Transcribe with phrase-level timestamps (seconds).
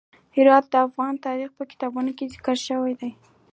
[0.35, 3.11] هرات د افغان تاریخ په کتابونو کې ذکر شوی دی.